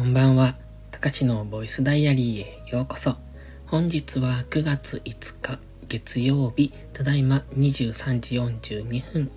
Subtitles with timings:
[0.00, 0.54] こんばんは。
[0.90, 3.16] たかしのボイスダイアリーへようこそ。
[3.66, 5.58] 本日は9月5日
[5.88, 9.30] 月曜日、ただいま23時42分。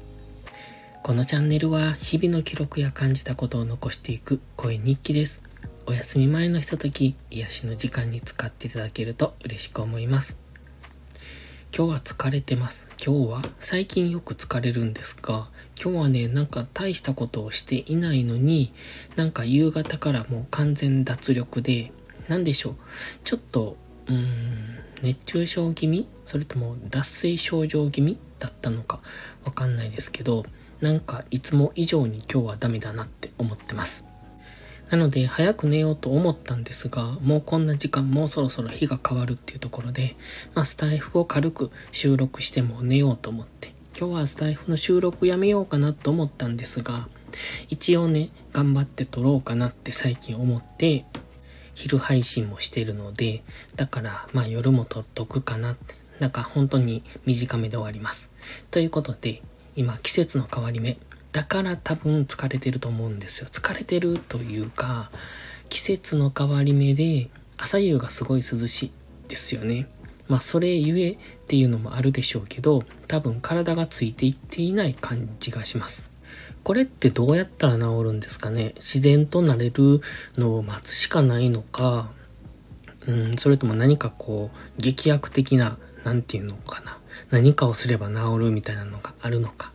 [1.04, 5.44] このチャンネルは日々の記録や感じたことを残していく声日記です。
[5.86, 10.43] お休み前のひととき、癒しの時間に使っていただけると嬉しく思います。
[11.76, 12.88] 今日は疲れてます。
[13.04, 15.48] 今日は最近よく疲れるんですが、
[15.84, 18.71] 今日はね、なんか大したことをしていないのに、
[19.16, 21.92] なんか夕方からもう完全脱力で、
[22.28, 22.75] なんでしょう。
[23.24, 23.75] ちょっと、
[24.06, 24.28] うーん、
[25.02, 26.07] 熱中症気味？
[26.25, 29.00] それとも脱水症状気味だったのか？
[29.44, 30.46] わかんないですけど、
[30.80, 34.05] なんかいつも以上に今日はダメだなって思ってます。
[34.94, 40.16] なので、早く寝ようと思ったんですが、もうこんな時間、もうそろそろ日が変わるっていうところで、
[40.53, 47.08] まあ、スタイフを軽く収録しても寝ようと思って、今日はスタイフの収録やめようかなと思ったんですが、
[47.69, 51.05] 一応ね、頑張って撮ろうかなって最近思って、
[51.73, 53.41] 昼配信もしてるので、
[53.75, 55.95] だから、まあ夜も撮っとくかなって。
[56.19, 58.31] なんか本当に短めで終わります。
[58.69, 59.41] ということで、
[59.75, 60.97] 今季節の変わり目、
[61.34, 63.50] だから多分疲れてると思うんですよ。
[63.52, 65.12] 疲れてるというか、
[65.67, 68.92] 季節の変わり目で朝夕がすごい涼しい
[69.28, 69.89] ですよね。
[70.30, 71.17] まあそれゆえっ
[71.48, 76.09] ていうのもあるでしょうけど、多分体がついていっていない感じがします。
[76.64, 78.73] これってどうやったら治るんですかね？
[78.76, 80.02] 自然となれる
[80.38, 82.11] のを待つしかないのか、
[83.08, 87.00] うん、それとも何かこう、劇薬的な、なんていうのかな？
[87.31, 89.72] 何かをすれば治るみたいなのがあるのか。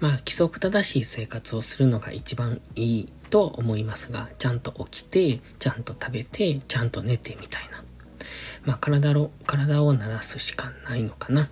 [0.00, 7.82] まあ、規則正しい生活をするのが一番いいと思いますが、ちゃんと起きて、ちゃんと食べて、ちゃんと寝てみたいな。
[8.64, 11.48] まあ、体を、体を鳴らすしかないのかな。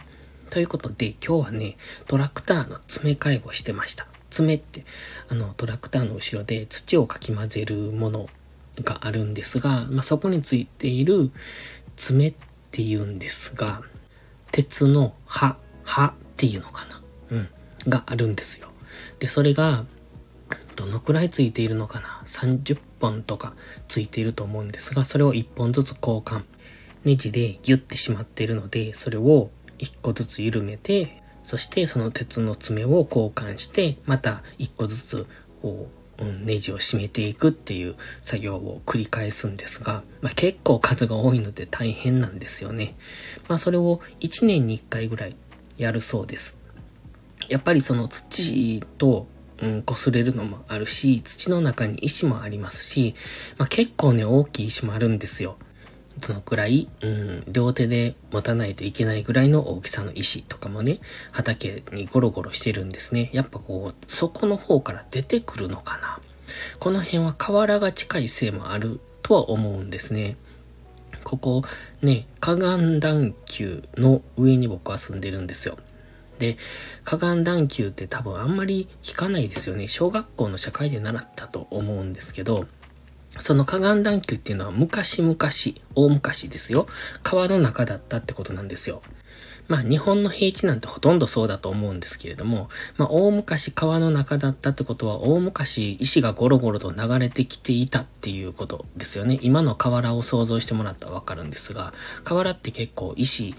[0.51, 4.07] ということで、今日はね、トラクターの詰め替えをしてました。
[4.31, 4.85] 詰めって、
[5.29, 8.29] あの、トラクターの後ろで土をかき混ぜるもの
[8.83, 11.31] があるんですが、まあ、そこについている
[11.97, 12.35] 爪っ
[12.71, 13.83] ていうんですが、
[14.53, 17.03] 鉄の刃、刃っていうのかな。
[17.89, 18.69] があるんですよ。
[19.19, 19.85] で、それが、
[20.77, 23.55] どのくらいついているのかな ?30 本とか
[23.89, 26.45] ついていると思うんですが、それを1本ずつ交換。
[27.05, 35.27] ネジでギュッてしまっているので、それを1個ずつ緩めて、そしてその鉄の爪を交換して、また1個ずつ、
[35.63, 42.97] こう、うん、ネジを締めていくっていう作業を繰り返すんですが、まあ、結構数が多いので大変なんですよね。
[43.49, 45.37] まあそれを1年に1回ぐらい
[45.77, 46.59] やるそうです。
[47.49, 49.27] やっぱりその土と、
[49.63, 53.15] うん、擦れるのもあるし、土の中に石もありますし、
[53.59, 55.57] まあ、結構ね、大きい石もあるんですよ。
[56.21, 60.99] どのくらい、うん、両手で持たないといけないぐらいの大きさの石とかもね、
[61.33, 63.31] 畑にゴロゴロしてるんですね。
[63.33, 66.21] やっぱこう、そこの方から出てくるのかな。
[66.79, 70.37] この辺は河原が近いせいもあるとは思うんですね。
[71.23, 71.63] ここ、
[72.03, 75.77] ね、河岸段丘の上に僕は住んでるんですよ。
[76.39, 76.57] で、
[77.05, 79.89] 河岸段丘って多分あんまり聞かないですよね。
[79.89, 82.67] 小学校の社会で習ったと思うんですけど、
[83.39, 85.37] その河岸段丘っていうのは昔々、
[85.95, 86.87] 大昔ですよ。
[87.23, 89.03] 川の中だったってことなんですよ。
[89.69, 99.39] まあ日本の平地なんてほとんどそうだと思うんですけれども、まあ大昔川の中だったってことは大昔石がゴロゴロと流れてきていたっていうことですよね。
[99.43, 101.93] 今の河原を想像してもらったらわかるんですが、
[102.25, 103.55] 河原って結構石、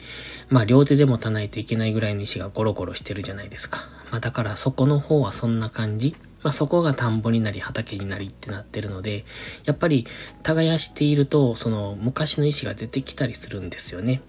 [0.49, 3.81] まあ両手で持たないといけないぐらいの石がゴロゴロしてるじゃないですか。
[4.11, 6.15] まあだからそこの方はそんな感じ。
[6.43, 9.25] まあそこが田んぼになり畑になりってなってるので、
[9.65, 10.07] やっぱり
[10.43, 14.21] 耕していると、その昔の石が出てきたりするんですよね。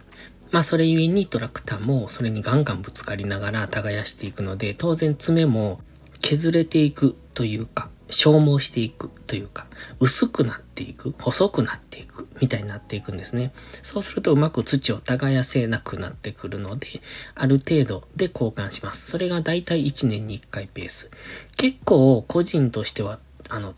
[0.51, 5.81] まあそれゆえにトラクターもそれにガンガンぶつかりながら耕していくので、当然爪も
[6.21, 9.67] 削れていくというか、消耗していくというか、
[10.01, 13.53] 薄くなっていく、細くなっていく、みたいになっていくんですね。
[13.83, 16.89] そうするとうまく土を耕せなくなってくるので、
[17.35, 19.11] ある程度で交換します。
[19.11, 21.11] それがだいたい1年に1回ペース。
[21.57, 23.19] 結構個人としては、
[23.51, 23.75] あの、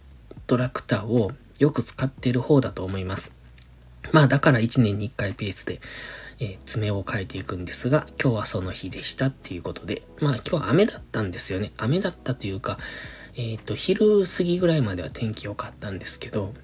[0.47, 3.35] トラクターをよく使っている方だと思います。
[4.13, 5.81] まあだから1年に1回ペースで
[6.41, 11.73] え、爪を変えていくんですが、今日はその日でしたっていうことで、まあ今日は雨だったんですよね。
[11.77, 12.79] 雨だったというか、
[13.37, 16.55] えっ、ー、と、昼過ぎぐらいまでは天気良かったんですけど、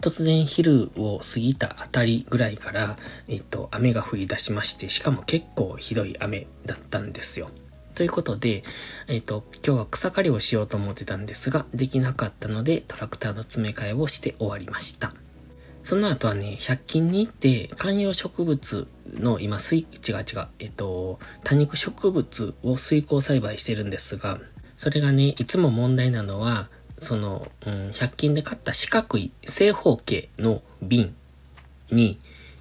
[0.00, 2.96] 突然昼を過ぎたあたりぐらいから、
[3.28, 7.50] えっ、ー、と、雨が降り出しまして、しかも結構ひどい雨だったんですよ。
[7.94, 8.64] ということで、
[9.06, 15.14] えっ、と、今日は草刈りをしようと思ってたんですが、できなかったので、トラクターの詰め替えをして終わりました。
[15.82, 19.86] その後はね、100均に行って、観葉植物の今、水、違う
[20.18, 24.38] 違う、えっと、多肉植物を水耕栽培してるんですが、
[24.76, 26.68] それがね、いつも問題なのは、
[27.00, 31.14] その、うん、100均で買った四角い正方形の瓶
[31.90, 32.18] に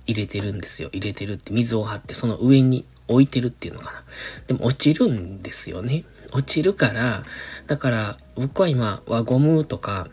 [0.08, 0.90] 入れてるんですよ。
[0.92, 4.04] 入れてるって水を張ってその上に置いてるっていうのかな。
[4.48, 6.04] でも落ちるんですよね。
[6.34, 7.24] 落ちるから、
[7.68, 10.08] だから僕は今輪ゴムとか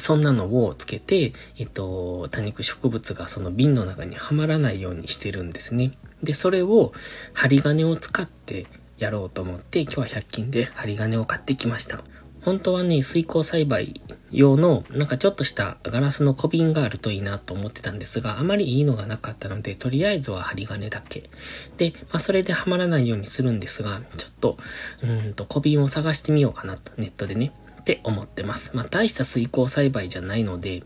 [0.00, 5.92] そんなのをつけて、えっと、多肉植物がその瓶の中にはまらないようにしてるんですね。
[6.22, 6.92] で、それを
[7.32, 8.66] 針金を使って
[8.98, 12.02] やろうと思って、今日は100均で針金を買ってきました。
[12.42, 14.00] 本当はね、水耕栽培
[14.30, 21.28] 用のなんかちょっとしたガラスの小瓶があるといいなと思ってたんですが、あまりいいのがなかったので、とりあえずは針金だけ。
[21.76, 24.56] で、まあそれではまらないようにするんですが、ちょっと、
[25.02, 28.76] うんと小瓶を探してみようかなと、ネットでね、って思ってます。
[28.76, 30.82] まあ大した水耕栽培じゃないので、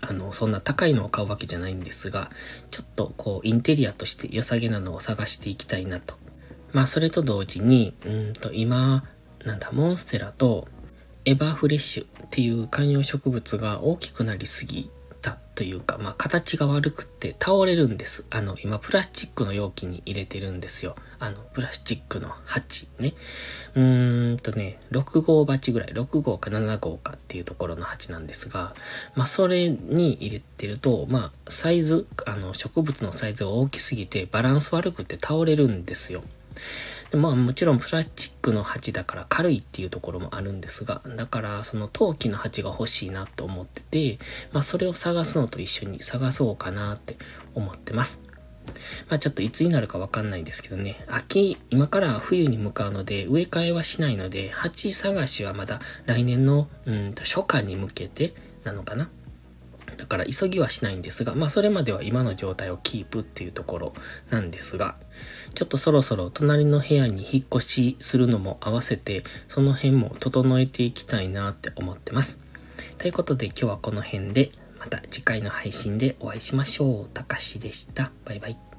[0.00, 2.30] あの、そんな高いのを買うわけじゃないんですが、
[2.70, 6.14] ちょっとこう、インテリアとして良さげなのを探していきたいなと。
[6.72, 9.04] まあそれと同時に、うんと今、
[9.44, 10.68] なんだ、モンステラと
[11.24, 14.90] エバーフレッシュっていう観葉植物が大きくなりすぎ
[15.54, 18.24] というか、まあ形が悪くて倒れるんです。
[18.30, 20.96] あの、今プラスチックの容器に入れてるんですよ。
[21.20, 23.14] あの、プラスチックの鉢ね。
[23.74, 28.74] うーんとね、6号鉢ぐらい、6号か7号かっていうところの鉢なんですが、
[29.14, 36.22] まあそれに入れてると、まあサイズ、あの植物のサイズが大きすぎてバランス悪くて倒れるんですよ。
[37.16, 44.18] まあもちろんプラスチックの鉢だから軽いっていうところもあるんですが、だからその陶器の鉢が欲しいなと思ってて、
[44.52, 47.16] まあそれを探すのと一緒に探そうかなって
[47.54, 48.22] 思ってます。
[49.08, 58.34] まあちょっといつになるかわかんないんですけどね、秋、今から冬に向かうので植え替えはしないので、鉢探しはまだ来年のうんと初夏に向けて
[58.64, 59.10] なのかな。
[59.94, 63.92] だから急ぎはしないんですが、まあそれまでは今の状態をキープっていうところ
[64.30, 64.96] なんですが、
[65.54, 72.40] ちょっとそろそろ隣の部屋に引っ越しするのも合わせて、その辺も整えていきたいなって思ってます。
[72.98, 77.08] ということで今日はこの辺で、また次回の配信でお会いしましょう。
[77.08, 78.10] たかしでした。
[78.24, 78.73] バイバイ。